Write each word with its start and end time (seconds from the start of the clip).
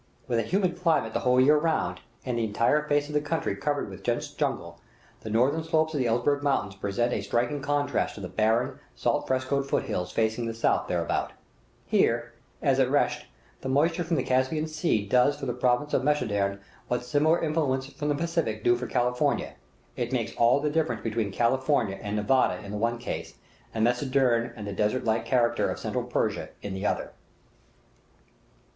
With 0.27 0.39
a 0.39 0.41
humid 0.41 0.81
climate 0.81 1.13
the 1.13 1.19
whole 1.19 1.39
year 1.39 1.57
round, 1.59 1.99
and 2.25 2.35
the 2.35 2.43
entire 2.43 2.87
face 2.87 3.07
of 3.07 3.13
the 3.13 3.21
country 3.21 3.55
covered 3.55 3.87
with 3.87 4.01
dense 4.01 4.31
jungle, 4.31 4.79
the 5.19 5.29
northern 5.29 5.63
slopes 5.63 5.93
of 5.93 5.99
the 5.99 6.07
Elburz 6.07 6.41
Mountains 6.41 6.73
present 6.75 7.13
a 7.13 7.21
striking 7.21 7.61
contrast 7.61 8.15
to 8.15 8.21
the 8.21 8.27
barren, 8.27 8.79
salt 8.95 9.27
frescoed 9.27 9.69
foot 9.69 9.83
hills 9.83 10.11
facing 10.11 10.47
the 10.47 10.55
south 10.55 10.87
hereabout. 10.87 11.33
Here, 11.85 12.33
as 12.63 12.79
at 12.79 12.87
Resht, 12.89 13.25
the 13.61 13.69
moisture 13.69 14.03
from 14.03 14.15
the 14.15 14.23
Caspian 14.23 14.65
Sea 14.65 15.05
does 15.05 15.37
for 15.39 15.45
the 15.45 15.53
province 15.53 15.93
of 15.93 16.01
Mazanderan 16.03 16.57
what 16.87 17.05
similar 17.05 17.39
influences 17.39 17.93
from 17.93 18.09
the 18.09 18.15
Pacific 18.15 18.63
do 18.63 18.75
for 18.75 18.87
California. 18.87 19.53
It 19.95 20.11
makes 20.11 20.33
all 20.35 20.59
the 20.59 20.71
difference 20.71 21.03
between 21.03 21.31
California 21.31 21.99
and 22.01 22.15
Nevada 22.15 22.65
in 22.65 22.71
the 22.71 22.77
one 22.79 22.97
case, 22.97 23.35
and 23.71 23.85
Mazanderan 23.85 24.51
and 24.55 24.65
the 24.65 24.73
desert 24.73 25.05
like 25.05 25.25
character 25.25 25.69
of 25.69 25.77
Central 25.77 26.05
Persia 26.05 26.49
in 26.63 26.73
the 26.73 26.87
other. 26.87 27.11